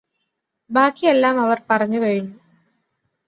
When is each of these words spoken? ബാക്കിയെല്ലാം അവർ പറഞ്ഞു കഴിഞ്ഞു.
ബാക്കിയെല്ലാം 0.69 1.39
അവർ 1.41 1.61
പറഞ്ഞു 1.69 1.99
കഴിഞ്ഞു. 2.01 2.33